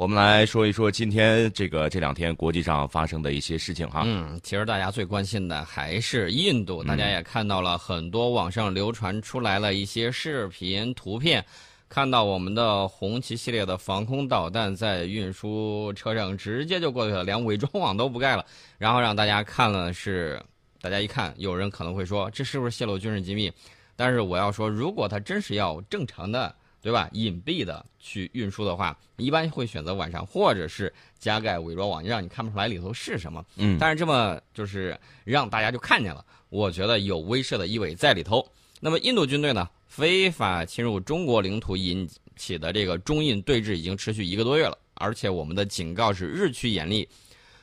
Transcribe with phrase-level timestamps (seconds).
[0.00, 4.02] 我们来说一说今天这个这两天国际上发生的一些事情哈。
[4.06, 11.44] 嗯，其实大家最关心的还是印度，大家也看到了很多网上流传出来了一些视频、图片，
[11.86, 18.46] 看到我们的红旗系列的防空导弹在运输车上直接就过去了，连伪装网都不盖了，
[18.78, 20.42] 然后让大家看了是，
[20.80, 23.52] 大家一看，有人可能会说这是不是泄露军事机密？
[23.96, 26.54] 但是我要说，如果他真是要正常的。
[26.82, 27.08] 对吧？
[27.12, 33.44] 隐蔽的去运输的话，一般会选择晚上，或者是加盖伪装网，让你看不出来里头是什么。
[33.56, 38.46] 嗯，但是这么就是让大家就看见了，我觉得有威慑的意味在里头。
[38.80, 47.06] 那么印度军队呢，非法侵入中国领土引起的这个中印对峙已经持续一个多月了，而且我们的警告是日趋严厉。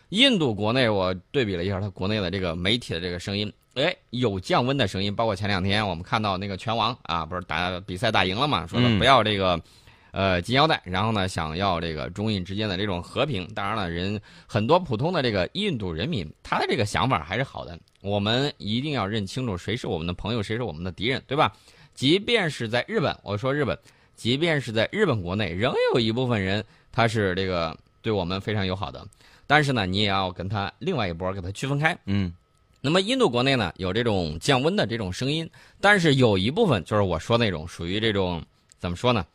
[0.10, 3.52] 印度国内，我对比了一下它国内的这个媒体的这个声音。
[3.78, 9.62] 哎，有降温的声音，包括前两天我们看到那个拳王啊，不是打比赛打赢了嘛，说的不要这个，
[10.10, 13.48] 呃金腰带，然后呢想要这个中印之间的这种和平。
[13.54, 17.78] 当然了，人很多普通的这个印度人民，他的这个想法还是好的。
[18.02, 21.54] 我们一定要认清楚谁是我们的朋友，谁是我们的敌人，对吧？
[21.94, 23.78] 即便是在日本，我说日本，
[24.16, 29.06] 即便是在日本国内，仍有一部分人他是这个对我们非常友好的，
[29.46, 32.34] 但是呢，你也要跟他另外一波给他区分开，嗯。
[32.80, 35.50] 那么印度国内呢有这种降温的这种声音，
[35.82, 38.44] 但是有一部分就是我说那种属于这种
[38.80, 39.26] 怎么说呢？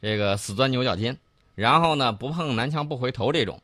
[0.00, 1.16] 这个死钻牛角尖，
[1.54, 3.60] 然后呢不碰南墙不回头这种，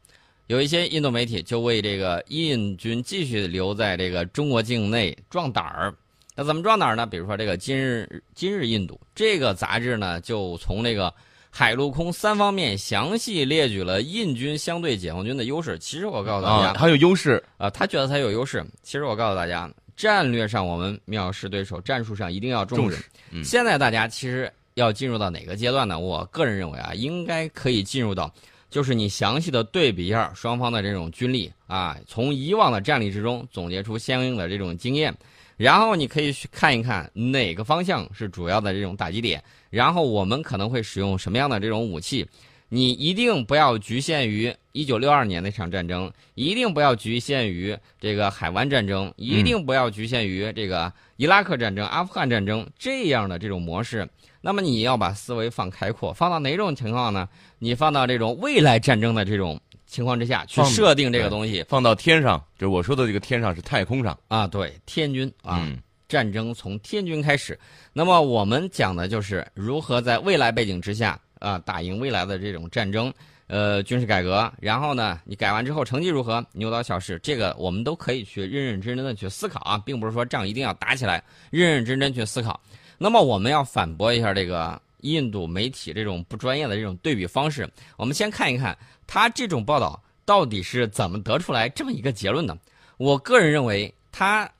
[0.48, 5.94] 有一些印度媒体就为这个印军继续留在这个中国境内壮胆儿。
[6.34, 7.06] 那怎么壮胆儿呢？
[7.06, 11.14] 比如说这个今日今日印度这个杂志呢，就从这个。
[11.58, 15.76] 海陆空三方面详细列举了印军相对解放军的优势。
[15.80, 18.64] 其实我告诉大家，他有优势啊，他觉得他有优势。
[18.80, 23.04] 其实我告诉大家，战略上我们藐视对手，战术上一定要重视。
[23.42, 25.98] 现在大家其实要进入到哪个阶段呢？
[25.98, 28.32] 我个人认为啊，应该可以进入到，
[28.70, 35.12] 就是你详细的对比一下双方的这种军力啊，从以往的战例之中总结出相应的这种经验。
[35.58, 42.26] 然后你可以去看一看哪个方向是主要的这种打击点，然后我们可能会使用什么样的这种武器。
[42.68, 54.08] 你一定不要局限于一九六二年那场战争，一定不要局限于这个海湾战争，一定不要局限于这个伊拉克战争、阿富汗战争这样的这种模式。
[54.40, 57.28] 那么你要把思维放开阔，放到哪种情况呢？
[57.58, 59.60] 你放到这种未来战争的这种。
[59.90, 65.66] 情况之下去设定这个东西，放到天上，就是我说的这个天上是太空上啊，对，天军啊，
[66.06, 67.58] 战争从天军开始。
[67.94, 73.12] 那么我们讲的就是如何在未来背景之下啊，打赢未来的这种战争，
[73.46, 74.52] 呃，军事改革。
[74.60, 82.60] 然后呢，你改完之后成绩如何，牛刀小试，这个我们都可以去认认真真的去思考啊，并不是说仗一定要打起来，认认真真去思考。
[82.98, 84.80] 那么我们要反驳一下这个。
[85.02, 92.58] 印度媒体这种不专业的这种对比方式，我们先看一看他这种报道到底是怎么得出来这么一个结论的。
[92.96, 94.50] 我个人认为，他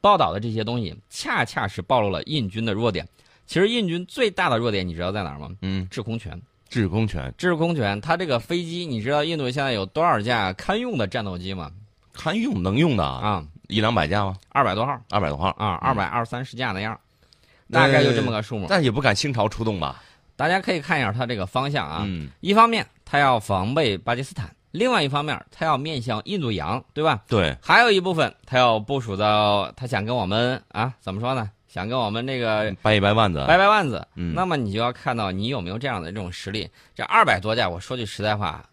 [0.00, 3.04] 报道的这些东西恰恰是暴露了印军的弱点。
[3.46, 5.50] 其实印军最大的弱点，你知道在哪儿吗？
[5.62, 6.40] 嗯，制空权。
[6.68, 7.32] 制空权。
[7.36, 8.00] 制空权。
[8.00, 11.70] 它这个飞机，你知道印度现在有多少架堪用的战斗机吗？
[12.12, 14.36] 堪用能用的啊，一两百架吗？
[14.48, 15.00] 二百多号。
[15.10, 16.98] 二百多号啊，二百二三十架那样。
[17.70, 20.02] 大概就这么个数目，但也不敢倾巢出动吧？
[20.36, 22.02] 大家可以看一下它这个方向啊。
[22.04, 22.28] 嗯。
[22.40, 27.22] 一方面，它要防备巴基斯坦；另外一方面，它要面向印度洋，对吧？
[27.28, 27.56] 对。
[27.62, 31.50] 还有一部分，它要部署到，它想跟我们啊，怎么说呢？
[31.74, 34.06] 想跟我们这个掰一掰腕子，掰掰腕子。
[34.14, 34.32] 嗯。
[34.32, 36.70] 那么你就要看到你有没有这样的这种实力。
[36.94, 38.64] 这二百多架，我说句实在话，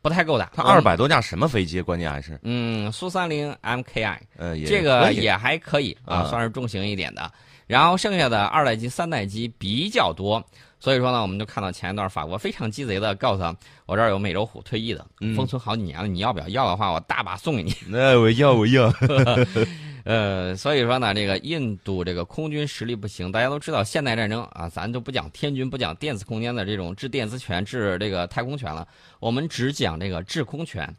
[0.00, 0.48] 不太够打。
[0.54, 1.82] 它二百多架什么飞机？
[1.82, 7.28] 关键还是嗯，苏三零 MKI，呃，这个也还可以啊，算是重型一点的。
[7.66, 10.40] 然后剩下的二代机、三代机比较多，
[10.80, 13.54] 所以说呢，我们就看到前一段法国非常鸡贼的告诉他，
[13.84, 16.48] 我这儿有美洲虎退役的，封存好几年了，你要不要？
[16.48, 17.74] 要的话，我大把送给你。
[17.86, 18.90] 那我要，我要。
[20.04, 28.88] 呃，所以说呢，这个印度这个空军实力不行，大家都知道，现代战争啊，咱就不讲天军，不讲电子空间的这种制电子权、制这个太空权了，
[29.20, 30.96] 我们只讲这个制空权。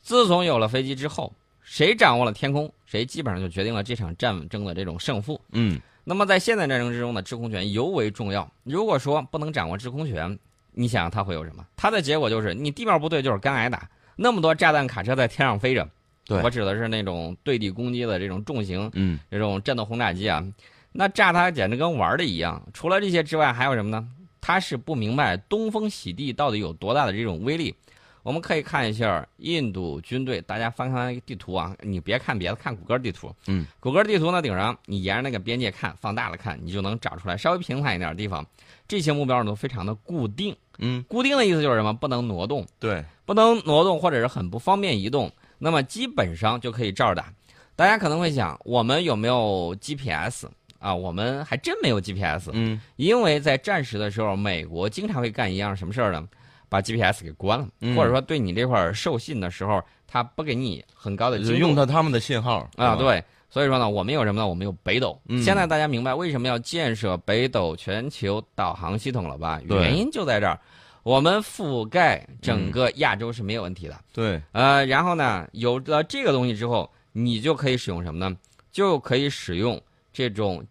[0.00, 1.32] 自从有了飞机之后，
[1.62, 5.40] 谁掌握了天空，谁基本上就决定了这场战争的这种胜负。
[5.52, 5.80] 嗯。
[6.04, 8.50] 那么在现代战争之中呢，制空权尤为重要。
[8.64, 10.38] 如果说不能掌握制空权，
[10.72, 11.64] 你想它会有什么？
[11.76, 13.88] 它的结果就是你地面部队就是干挨打。
[14.16, 15.88] 那么多炸弹卡车在天上飞着，
[16.26, 20.44] 对我指的是那种对地攻击的这种重型，嗯，这种战斗轰炸机啊，
[20.92, 22.62] 那炸它简直跟玩的一样。
[22.74, 24.08] 除了这些之外，还有什么呢？
[24.40, 27.74] 他是不明白东风洗地到底有多大的这种威力。
[28.22, 33.34] 我们可以看一下印度军队，大家翻看那个地图啊，你别看别的，看谷歌地图。
[33.48, 38.46] 嗯，谷歌地图呢顶上，你沿着那个边界看，放大了看，你就能找出来稍微平坦一点的地方，
[38.86, 40.56] 这些目标呢都非常的固定。
[40.78, 41.92] 嗯，固定的意思就是什么？
[41.92, 47.32] 不能挪动，对，不能挪动或者是很不方便移动，那么基本上就可以照着打。
[47.74, 50.46] 大家可能会想，我们有没有 GPS
[50.78, 50.94] 啊？
[50.94, 56.28] 我们还真没有 GPS，嗯，因为在战时的时候，美国经常会干一样什么事儿呢？
[56.72, 63.22] 把 GPS 给关了，嗯或者说对你这块儿授信的时候，他不给你很高的精度就用到他们的信号啊，对。
[63.50, 64.48] 所以说呢，我们有什么呢？
[64.48, 65.20] 我们有北斗。
[65.28, 69.60] 嗯现在大家明白为什么要建设北斗全球导航系统了吧？
[69.68, 70.58] 原因就在这儿，
[71.02, 74.00] 我们覆盖整个亚洲是没有问题的。
[74.10, 78.34] 对，呃，然后呢，有了这个东西之后，你就可以使用什么呢？
[78.70, 79.78] 就可以使用
[80.14, 80.64] 这种，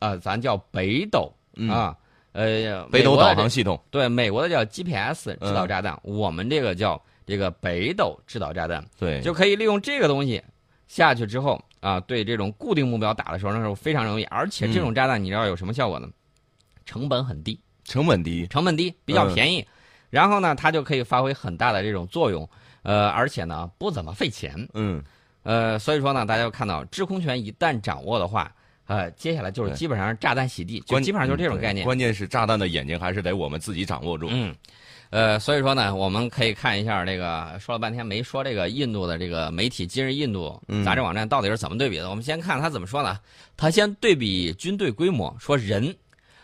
[0.00, 1.96] 呃，咱叫北斗、嗯啊，
[2.38, 10.40] 呃，北斗导航系统，对，美国的叫 GPS 制导嗯炸弹，我们这个叫这个北斗制导炸弹，对，就可以利用这个东西
[10.86, 16.08] 下去之后啊，对这种固定目标打的时候，那时候非常容易，而且这种炸弹你知道有什么效果呢？
[16.86, 19.66] 成本很低，成本低，成本低，比较嗯便宜，
[20.08, 22.48] 然后呢，它就可以发挥很大的这种作用，
[22.82, 25.02] 呃，而且呢不怎么费钱，嗯，
[25.42, 28.54] 呃，所以说呢，大家要看到制空权一旦掌握的话，
[28.88, 31.84] 呃，接下来就是基本上是炸弹洗地，就基本上就是这种概念。
[31.84, 34.28] 关键是炸弹的眼睛还是得我们自己掌握住。
[34.30, 34.56] 嗯，
[35.10, 42.08] 呃，所以说呢，我们可以看一下这个，说了半天没说这个印度的这个媒体《今日印度》嗯杂志网站到底是怎么对比的。
[42.08, 43.20] 我们先看他怎么说呢？
[43.58, 45.94] 他先对比军队规模，说人，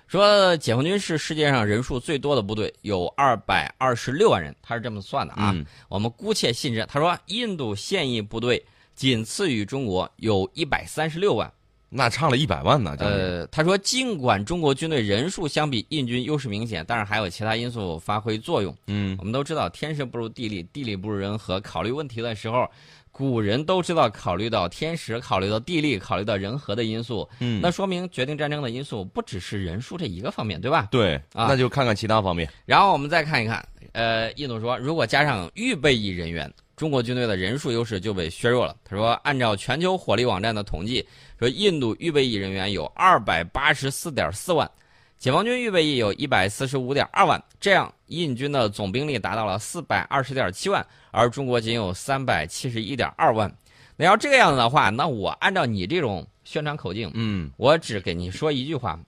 [0.06, 5.50] 说解放军是世界上人数最多的部队，有二百二十六万人，他是这么算的啊。
[5.55, 6.85] 嗯我们姑且信之。
[6.90, 8.62] 他说，印度现役部队
[8.94, 11.50] 仅次于中国，有一百三十六万。
[11.96, 18.76] 那差了一百万呢，呃，他说，尽管中国军队人数相比印军优势明显，但是还有其他因素发挥作用。
[18.88, 21.61] 嗯，我们都知道，天时不如地利，地利不如人和。
[21.61, 22.69] 考虑问题的时候，
[23.12, 27.29] 古人都知道考虑到天时，考虑到地利，考虑到人和的因素。
[27.38, 30.88] 嗯那说明决定战争的因素不只是人数这一个方面，对吧？
[30.90, 32.50] 对，啊那就看看其他方面。
[32.67, 38.75] 然后我们再看一看，呃，印度说，如果加上预备役人员，中国军队的人数优势就被削弱了。
[38.85, 41.06] 他说，按照全球火力网站的统计，
[41.44, 44.70] 说印度预备役人员有二百八十四点四万，
[45.19, 53.55] 解放军预备役有一百四十五点二万，这样印军的总兵力达到了四百二十点七万，而中国仅有三百七十一点二万。
[53.96, 58.99] 那要这个样子的话，那我按照你这种宣传口径，嗯，我只给你说一句话，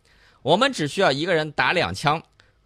[0.43, 2.23] 我们只需要一个人打两枪，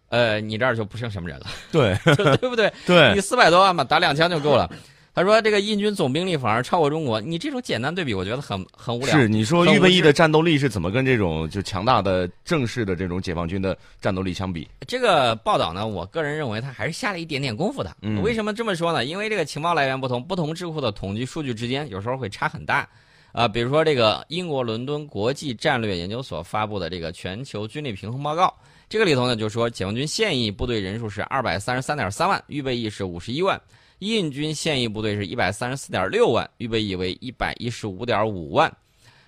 [0.09, 1.97] 呃，你这儿就不剩什么人了，对
[2.35, 2.73] 对不对？
[2.85, 4.69] 对你，四百多万嘛，打两枪就够了。
[5.13, 9.17] 他说这个印军总兵力反而超过中国，你这种简单对比，我觉得很很无聊。
[9.17, 14.67] 是你说预备役的战斗力是怎么跟这种就强大的正式的这种解放军的战斗力相比？
[14.87, 17.95] 这个报道呢，我个人认为他还是下了一点点功夫的。
[18.01, 19.03] 嗯为什么这么说呢？
[19.03, 22.87] 因为这个情报来源不同，不同智库的统计数据之间有时候会差很大。
[23.33, 28.53] 啊、比如说这个英国伦敦国际战略研究所发布的这个全球军力平衡报告，
[28.89, 33.57] 这个里头呢就说，解放军现役部队人数是二百三十三点三万，预备役是五十一万；
[34.01, 38.71] 印军现役部队是一百三十四点六万，预备役为一百一十五点五万。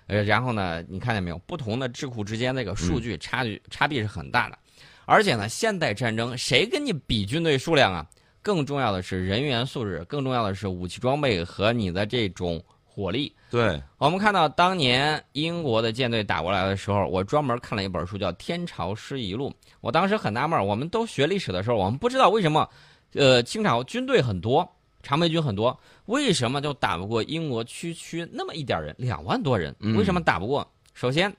[0.08, 1.38] 呃，然后呢，你看见没有？
[1.46, 4.58] 不同的智库之间那个数据差距、差别是很大的。
[5.06, 8.04] 而且呢，现代战争谁跟你比军队数量啊？
[8.42, 13.31] 更重要的是人员素质，更重要的是武器装备和你的这种火力。
[13.52, 19.50] 对，我们看到当年英国的舰队打过来的时候，我专门看了一本书叫《天朝师遗录》。
[19.81, 22.68] 我当时很纳闷，我们都学历史的时候，我们不知道为什么，
[23.13, 24.68] 呃，清朝军队很多，
[25.01, 29.75] 常备军很多，为什么就打不过英国区区那么一点儿人，两万多人？
[29.79, 30.67] 嗯为什么打不过？
[30.93, 31.34] 首先，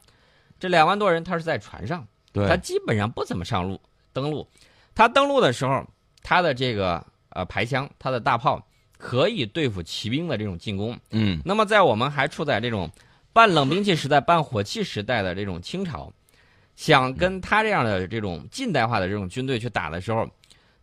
[0.58, 3.80] 这两万多人他是在船上，他，基本上不怎么上路
[4.12, 4.46] 登陆。
[4.94, 5.84] 他登陆的时候，
[6.22, 8.64] 他的这个呃排枪，他的大炮
[8.96, 10.96] 可以对付骑兵的这种进攻。
[11.10, 12.88] 嗯，那么在我们还处在这种
[13.32, 16.12] 半冷兵器时代、半火器时代的这种清朝，
[16.76, 20.28] 想跟他这样的这种近代化的这种军队去打的时候，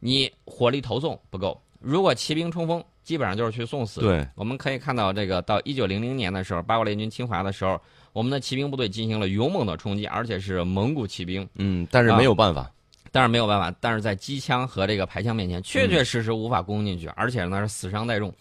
[0.02, 1.58] 你火力投送不够。
[1.80, 4.02] 如果骑兵冲锋，基本上就是去送死。
[4.02, 7.80] 对，我们可以看到，这个到一九零零年的时候，八国联军侵华的时候，
[8.12, 11.48] 我们的骑兵部队进行了勇猛的冲击，而且是蒙古骑兵。
[11.56, 12.70] 嗯，但是没有办法，
[13.12, 18.34] 但是没有办法，但是在机枪和这个排枪面前，确确实实无法攻进去，而且呢是死伤太重。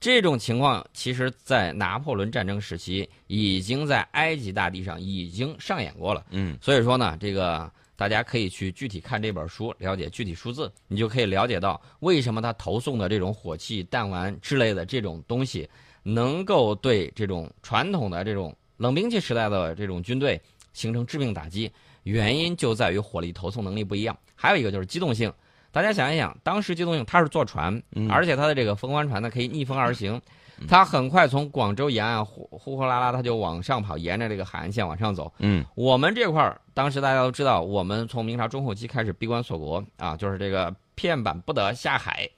[0.00, 6.24] 这种情况，其实，在拿破仑战争时期，已经在埃及大地上已经上演过了。
[6.30, 15.68] 嗯，所以说呢，这个大家可以去具体看这本书，了解具体数字，你就可以了解到为什么他投送的这种火器、弹丸之类的这种东西，
[16.04, 20.40] 能够对这种传统的这种冷兵器时代的这种军队
[20.72, 21.68] 形成致命打击。
[22.04, 25.32] 原因就在于火力投送能力不一样，还有一个就是机动性。
[25.72, 30.22] 大家想一想，当时机动性它是坐船，而且它的这个风帆船呢可以逆风而行，
[30.66, 35.32] 它很快从广州沿岸呼呼呼啦啦，它就往上跑，沿着这个海岸线往上走。
[35.38, 42.28] 嗯我们这块儿，当时大家都知道，我们从明朝中后期开始闭关锁国啊，就是这个片板不得下海。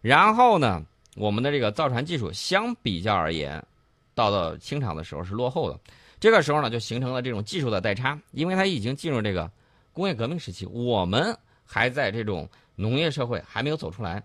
[0.00, 0.82] 然后呢，
[1.16, 3.62] 我们的这个造船技术相比较而言，
[4.14, 5.78] 到了清朝的时候是落后的。
[6.18, 9.50] 这个时候呢，就形成了这种技术的代差，因为它已经进入这个
[9.92, 14.22] 工业革命时期，我们还在这种农业社会还没有走出来。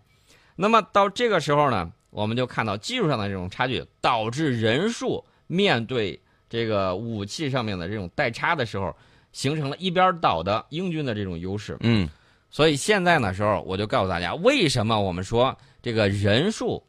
[0.56, 8.96] 那么到这个时候呢，我们就看到技术上的这种差距，导致人数面对这个武器上面的这种代差的时候，
[9.32, 11.76] 形成了一边倒的英军的这种优势。
[11.80, 12.08] 嗯
[12.54, 16.84] 所以现在的时候，我就告诉大家，为什么我们说这个人数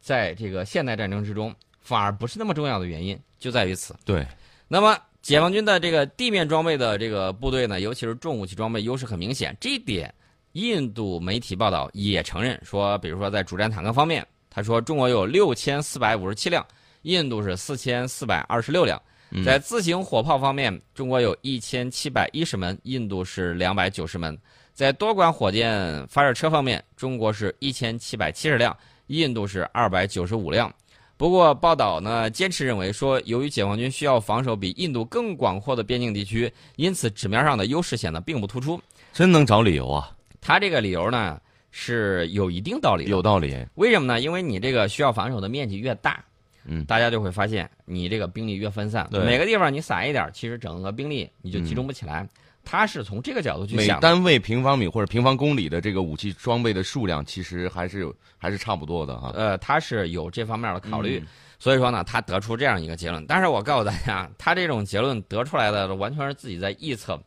[0.00, 3.96] 在这个现代战争之中反而不是那么重要的原因，就在于此。
[4.04, 4.24] 对，
[4.68, 10.14] 那么解放军的这个地面装备的这个部队呢，尤其是重武器装备优势很明显，这一点
[10.52, 16.66] 印度媒体报道也承认说，比如说在主战坦克方面，他说中国有六千四百五十七辆，
[17.02, 19.00] 印度是四千四百二十六辆。
[19.30, 24.36] 嗯在自行火炮方面，中国有一千七百一十门，印度是两百九十门。
[24.72, 28.74] 在多管火箭发射车方面，中国是一千七百七十辆，
[29.08, 30.72] 印度是二百九十五辆。
[31.18, 38.80] 不过，报道呢坚持认为说，由于解放军需要防守比印度更广阔的边境地区，因此纸面上的优势显得并不突出。
[39.12, 41.38] 真能找理由啊，他这个理由呢
[41.70, 43.10] 是有一定道理的。
[43.10, 43.56] 有道理。
[43.74, 44.20] 为什么呢？
[44.20, 46.24] 因为你这个需要防守的面积越大，
[46.64, 52.28] 嗯大家就会发现你这个兵力越分散，对每个地方你撒一点，其实整个兵力你就集中不起来。
[52.64, 54.02] 他是从这个角度去每想的。
[54.02, 59.32] 单位平方米或者平方公里的这个武器装备的数量，其实还是有还是差不多的哈。
[59.34, 61.26] 呃，他是有这方面的考虑，嗯
[61.60, 63.24] 所以说呢，他得出这样一个结论。
[63.26, 67.18] 但是我告诉大家，他这种结论得出来的完全是自己在臆测。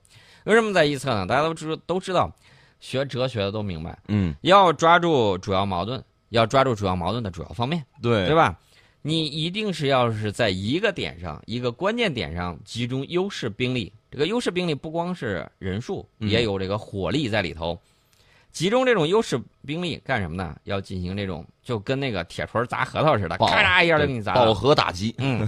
[0.45, 1.25] 为什么在臆测呢？
[1.25, 2.31] 大家都知都知道，
[2.81, 8.59] 学哲学的都明白，嗯，要抓住主要矛盾，要抓住主要矛盾的主要方面，对对吧？
[9.03, 13.91] 你一定是要是在一个点上，一个关键点上集中优势兵力。
[14.11, 17.79] 这个优势兵力不光是人数，嗯也有这个火力在里头。
[18.51, 20.55] 集中这种优势兵力干什么呢？
[20.65, 24.53] 要进行这种就跟那个铁锤砸核桃似的，咔嚓一下就给你砸饱。
[24.53, 25.15] 和打击。
[25.17, 25.47] 嗯，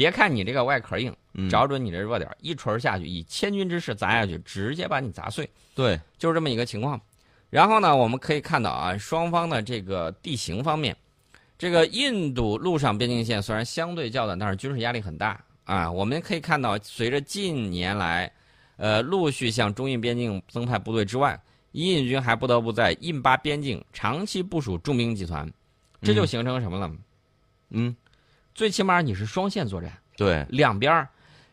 [0.00, 5.46] 别看你这个外壳硬，嗯找准你这弱点，一锤下去，以千钧之势砸下去，直接把你砸碎。
[5.74, 6.98] 对，就是这么一个情况。
[7.50, 10.96] 然后呢，我们可以看到啊，双方的这个地形方面，
[11.58, 15.92] 这个印度陆上边境线虽然相对较短，但是军事压力很大啊。
[15.92, 18.32] 我们可以看到，随着近年来，
[18.78, 21.38] 呃，陆续向中印边境增派部队之外，
[21.72, 25.46] 印军还不得不在印巴边境长期部署重兵集团，
[26.00, 26.90] 这就形成什么了？
[27.72, 27.94] 嗯，
[28.54, 31.08] 最起码你是双线作战，对，两边儿，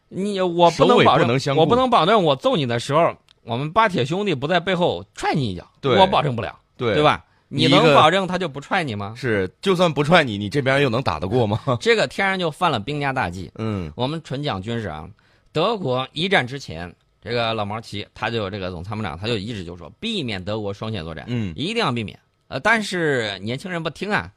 [0.10, 7.04] 你我不能保证，不能相我不能保证我揍你的时候，我们巴铁兄弟不在背后踹你一脚，对我保证不了，对对？
[7.04, 7.24] 吧？
[7.50, 9.14] 你能保证他就不踹你吗？
[9.16, 11.62] 是，就算不踹你，你这边又能打得过吗？
[11.80, 13.50] 这个天然就犯了兵家大忌。
[13.56, 15.08] 嗯我们纯讲军事啊，
[15.54, 22.20] 德国一战之前，这个老毛奇他就这个总参谋长他就一直就说，避免德国双线作战，嗯，一定要避免。
[22.50, 24.30] 呃，但是年轻人不听啊，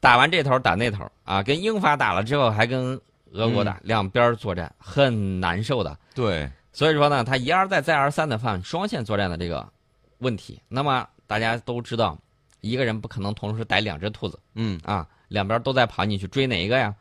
[0.00, 3.00] 打完这头打那头啊，跟英法打了之后还跟
[3.32, 5.96] 俄国打，两边作战很难受的。
[6.14, 9.68] 对，所以说呢，他一而再再而三的犯双线作战的这个
[10.18, 10.60] 问题。
[10.68, 12.18] 那么大家都知道，
[12.60, 16.94] 一个人不可能同时逮两只兔子嗯啊，两边都在跑，你去追哪一个呀？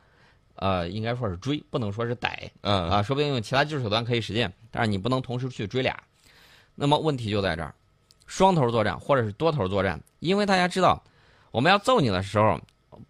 [0.55, 3.01] 呃，应该说是追，不能说是逮嗯啊。
[3.01, 5.97] 说不定用其他技术手段可以实现，但是你不能同时去追俩。
[6.75, 7.73] 那么问题就在这儿，
[8.27, 11.01] 双头作战或者是多头作战，因为大家知道，
[11.51, 12.59] 我们要揍你的时候，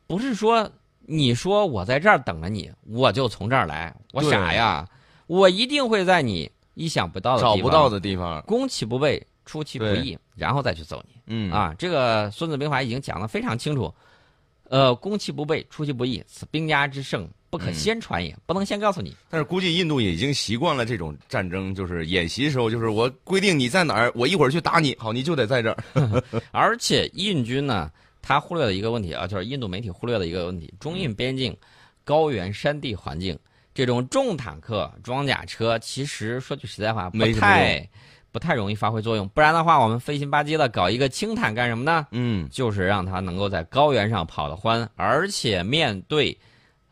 [0.08, 0.70] 不是说
[1.06, 4.88] 你说我在这儿等着你，我就从这儿来，我傻呀，
[5.28, 11.16] 我一定会在你意想不到的地方找不到的地方，攻其不备，出其不意，然后再去揍你。
[11.28, 13.94] 嗯，啊，这个《孙子兵法》已经讲的非常清楚，
[14.70, 19.16] 呃，攻其不备，出其不意，此兵家之胜，不可嗯先传也，不能先告诉你。
[19.30, 26.24] 但是估计印度也已经习惯了这种战争，就是演习的时候，就是我规定你在哪儿，我一会儿去打你，好，你就得在这儿。
[26.52, 27.92] 而且印军呢，
[28.30, 31.58] 他忽略了一个问题啊，就是印度媒体忽略了一个问题：中印边境
[32.04, 33.36] 高原山地环境，
[33.74, 37.90] 这种重坦克、装甲车，其实说句实在话，不没太
[38.32, 39.28] 不太容易发挥作用。
[39.30, 42.06] 不然的话，我们费心吧唧的搞一个轻坦干什么呢？
[42.12, 46.38] 嗯，就是让它能够在高原上跑得欢，而且面对，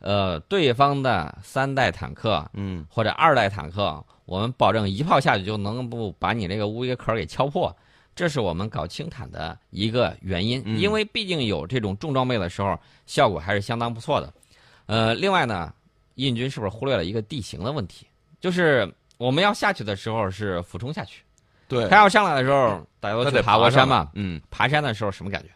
[0.00, 7.76] 呃，对方的三代坦克嗯，或者二代坦克，我们保证一炮下去就能不把你这个乌龟壳给敲破。
[8.18, 14.34] 这是我们搞轻坦的一个原因，嗯因为毕竟有这种重装备的时候，效果还是相当不错的。
[14.86, 15.72] 呃，另外呢，
[16.16, 18.08] 印军是不是忽略了一个地形的问题？
[18.40, 21.22] 就是我们要下去的时候是俯冲下去，
[21.68, 24.10] 对他，要上来的时候，大家都得去爬过山嘛。
[24.14, 25.48] 嗯，爬山的时候什么感觉？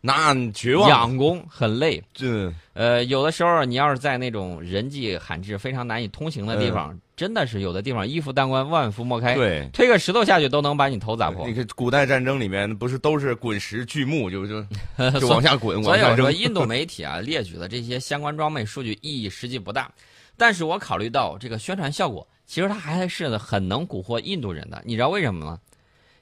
[0.00, 2.02] 那绝望，仰攻很累。
[2.14, 9.70] 这呃，有的时候你要是在那种人迹罕至、非常难以通行的地方，真的是有的地方一夫当关，万夫莫开。，嗯对。
[9.72, 11.52] 推个石头下去都能把你头砸破你。
[11.52, 14.62] 看古代战争里面不是都是滚石锯木，就就
[15.20, 16.32] 就往下滚，所以我说，。
[16.32, 19.90] 印度媒体啊列举的这些相关装备数据意义实际不大，
[20.38, 24.80] 但是我考虑到这个宣传效果，其实它还是很能蛊惑印度人的。
[24.86, 25.58] 你知道为什么吗？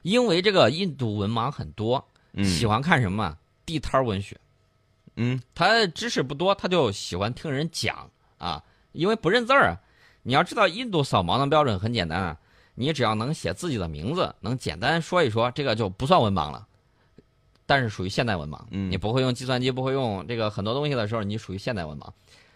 [0.01, 3.37] 因为这个印度文盲很多，嗯喜欢看什么啊
[3.69, 4.35] 地摊文学。
[5.15, 8.09] 嗯他知识不多，他就喜欢听人讲
[8.39, 9.77] 啊，因为不认字儿啊。
[10.23, 12.37] 你要知道，印度扫盲的标准很简单啊，
[12.73, 16.65] 你只要能写自己的名字，能简单说一说，这个就不算文盲了。
[17.67, 22.09] 但是属于现代文盲，嗯你不会用计算机，不会用这个很多东西的时候，你属于现代文盲。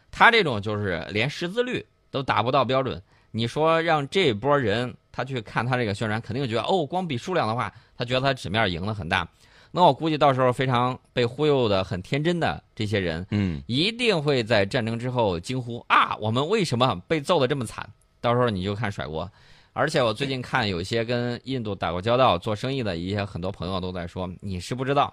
[0.10, 9.28] 他这种就是连识字率都达不到标准，你说让这波人他去看他这个宣传，肯定觉得哦，光比数量的话，他觉得他纸面赢得很大。
[9.76, 17.90] 那我估计到时候非常被忽悠的很天真的这些人，嗯一定会在战争之后惊呼啊，我们为什么被揍得这么惨？
[18.22, 19.28] 到时候你就看甩锅。
[19.74, 25.12] 而且我最近看有些跟印度打过交道、做生意的一些很多朋友都在说，你是不知道，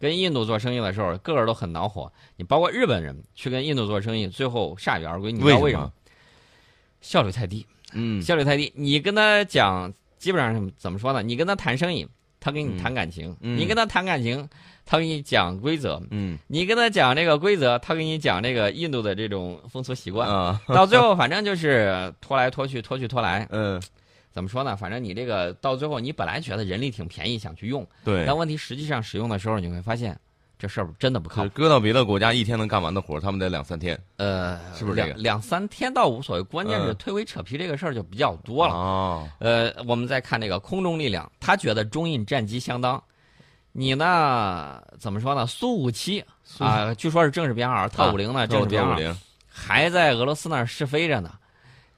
[0.00, 2.12] 跟印度做生意的时候，个个都很恼火。
[2.34, 5.92] 你包括日本人去跟印度做生意，最后铩羽而归，你知道为什么？
[7.00, 8.72] 效率太低，嗯效率太低。
[8.74, 11.22] 你跟他讲，基本上怎么说呢？
[11.22, 12.04] 你跟他谈生意，
[12.42, 13.56] 他跟你谈感情；嗯。
[13.56, 14.46] 你跟他谈感情，
[14.84, 16.02] 他给你讲规则。
[16.10, 16.36] 嗯。
[16.48, 20.60] 你跟他讲这个规则，他给你讲这个印度的这种风俗习惯，啊。
[20.68, 23.46] 到最后反正就是拖来拖去，拖去拖来。
[23.50, 23.80] 嗯。
[24.32, 24.74] 怎么说呢？
[24.74, 30.18] 反正你这个到最后，你本来觉得人力挺便宜，想去用，对，但问题实际上使用的时候，你会发现
[30.62, 31.48] 这事儿真的不靠谱。
[31.48, 34.00] 搁到别的国家一天能干完的活，他们得两三天。
[34.16, 38.74] 呃，是不是这个两两三天倒无所谓，关键是嗯推诿扯皮这个事儿就比较多了。
[38.74, 43.02] 哦，呃，我们再看这个空中力量，他觉得中印战机相当。
[43.72, 44.80] 你呢？
[45.00, 45.44] 怎么说呢？
[45.48, 46.24] 苏五七
[46.58, 48.96] 啊，据说是正式编号，特五零呢正式编号
[49.48, 51.32] 还在俄罗斯那儿试飞着呢。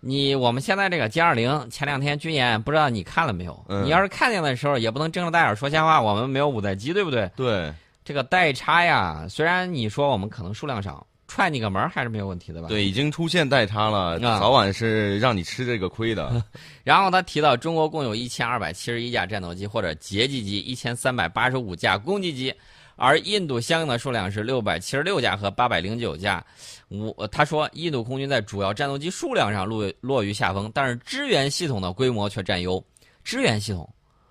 [0.07, 3.65] 你我们现在这个歼二零前两天军演，不知道你看了没有？
[3.69, 5.99] 嗯你要是看见的时候，也不能睁着大眼说瞎话。
[6.01, 7.31] 我们没有五代机，对不对？
[7.35, 7.73] 对，
[8.05, 12.69] 这个代差呀，虽然你说我们可能数量少，踹你个门儿还是没有问题的吧？
[12.69, 16.45] 对，已经出现代差了，啊早晚是让你吃这个亏的。
[16.85, 22.55] 然后他提到，中国共有一千二百七十一架战斗机或者截击机，一千三百八十五架攻击机，
[22.97, 26.45] 而印度相应的数量是六百七十六架和八百零九架。
[26.89, 32.85] 我他说，印度空军在主要战斗机数量上落落于下风，但是支援系统的规模却占优。
[33.25, 33.89] 支援系统，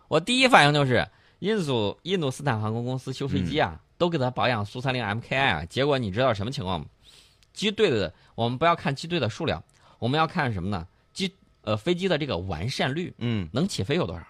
[0.07, 1.05] 我第一反应就是
[1.43, 6.85] 印度印度斯坦航空公司修飞机啊，都给他保养苏三零 MKI 啊，结果你知道什么情况吗？
[7.51, 9.61] 机队的我们不要看机队的数量，
[9.99, 10.87] 我们要看什么呢？
[11.11, 11.29] 机
[11.63, 14.23] 呃飞机的这个完善率，嗯，能起飞有多少？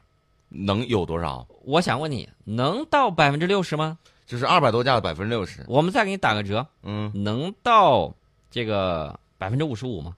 [0.49, 1.45] 能有多少？
[1.65, 3.99] 我想问你，能到百分之六十吗？
[4.25, 5.63] 就是二百多架的百分之六十。
[5.67, 8.11] 我们再给你打个折，嗯能到
[8.49, 10.15] 这个百分之五十五吗？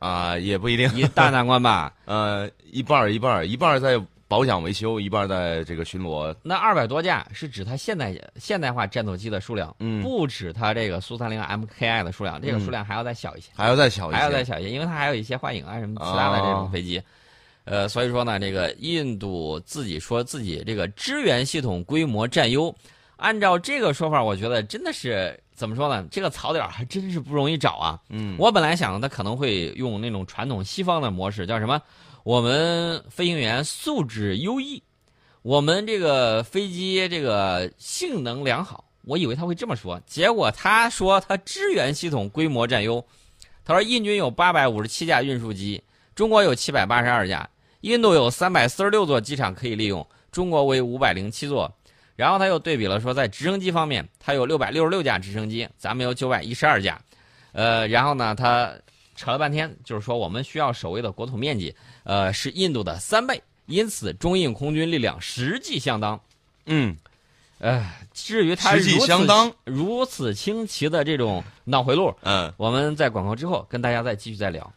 [0.00, 0.92] 啊，也不一定。
[0.96, 1.94] 一大难关吧？
[2.06, 6.34] 呃，一半儿一半儿，一半儿在保养维修，一半在这个巡逻。
[6.42, 14.16] 那二百多架是指它现代现代化战斗机的数量，嗯，不止它这个苏三零 MKI 的数量，这个数量还要再小一些，还要再小一些。
[14.18, 17.00] 还要再小一些，因为它还有一些幻影啊什么其他的这种飞机。
[17.64, 22.74] 呃，所以说呢，这个印度自己说自己这个支援系统规模占优，
[23.16, 26.06] 按照这个说法，我觉得真的是怎么说呢？
[26.10, 27.98] 这个槽点还真是不容易找啊。
[28.10, 31.80] 嗯，我本来想他可能会用那种传统西方的模式，叫什么？
[32.24, 34.82] 我们飞行员素质优异，
[35.42, 38.86] 我们这个飞机这个性能良好。
[39.02, 43.04] 我以为他会这么说，结果他说他支援系统规模占优。
[43.62, 45.82] 他说印军有八百五十七架运输机，
[46.14, 47.46] 中国有七百八十二架，
[47.82, 51.70] 印度有三百四十六座机场可以利用，中国为五百零七座。
[52.16, 56.98] 然后他又对比了说，在直升机方面，他有六百六十六架直升机，咱们有九百一十二架。
[57.52, 58.72] 呃，然后呢，他
[59.14, 61.74] 扯了半天，就是说我们需要守卫的国土面积，
[62.04, 66.20] 呃，是印度的三倍，因此中印空军力量实际相当。
[66.66, 66.96] 嗯，
[67.58, 72.52] 呃，至于他实际相当如此清奇的这种脑回路，嗯。
[72.56, 74.72] 我们在广告之后跟大家再继续再聊。